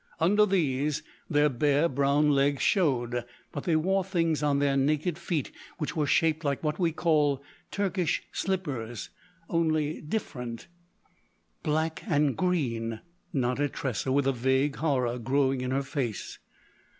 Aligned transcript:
Under 0.19 0.47
these 0.47 1.03
their 1.29 1.47
bare, 1.47 1.87
brown 1.87 2.31
legs 2.31 2.63
showed, 2.63 3.23
but 3.51 3.65
they 3.65 3.75
wore 3.75 4.03
things 4.03 4.41
on 4.41 4.57
their 4.57 4.75
naked 4.75 5.15
feet 5.19 5.51
which 5.77 5.95
were 5.95 6.07
shaped 6.07 6.43
like 6.43 6.63
what 6.63 6.79
we 6.79 6.91
call 6.91 7.43
Turkish 7.69 8.23
slippers—only 8.31 10.01
different." 10.01 10.65
"Black 11.61 12.01
and 12.07 12.35
green," 12.35 13.01
nodded 13.31 13.73
Tressa 13.73 14.11
with 14.11 14.25
the 14.25 14.31
vague 14.31 14.77
horror 14.77 15.19
growing 15.19 15.61
in 15.61 15.69
her 15.69 15.83
face. 15.83 16.39